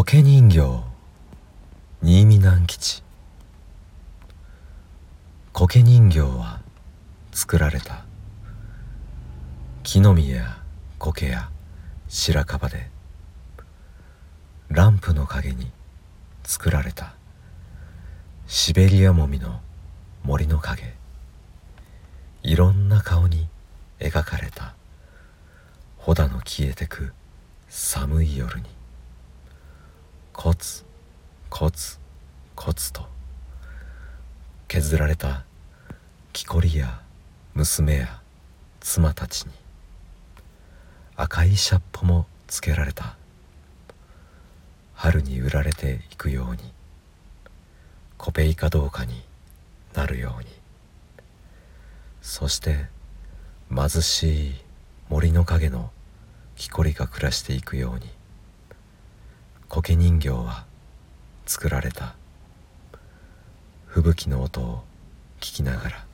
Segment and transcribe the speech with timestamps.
[0.00, 0.84] 苔人形。
[2.02, 3.02] 新見南吉。
[5.52, 6.60] 苔人形は
[7.32, 8.04] 作られた。
[9.82, 10.62] 木の実や
[11.00, 11.50] 苔や
[12.06, 12.88] 白樺で
[14.68, 15.72] ランプの陰に
[16.44, 17.14] 作られた。
[18.46, 19.60] シベリアモミの
[20.22, 20.94] 森の影
[22.44, 23.48] いろんな顔に
[23.98, 24.76] 描かれた。
[25.96, 27.12] 穂だの消えてく
[27.68, 28.77] 寒い夜に。
[30.48, 30.82] コツ
[31.50, 31.98] コツ
[32.54, 33.02] コツと
[34.66, 35.44] 削られた
[36.32, 37.02] 木こりや
[37.52, 38.22] 娘や
[38.80, 39.50] 妻たちに
[41.16, 43.18] 赤いシャッポもつけられた。
[44.94, 46.72] 春に売られていくように
[48.16, 49.20] コペイかどうかに
[49.92, 50.46] なるように。
[52.22, 52.86] そして
[53.68, 54.54] 貧しい
[55.10, 55.90] 森の陰の
[56.56, 58.17] 木こりが暮らしていくように。
[59.80, 60.64] 苔人形は
[61.46, 62.16] 作られた。
[63.86, 64.82] 吹雪の音を
[65.38, 66.07] 聞きながら。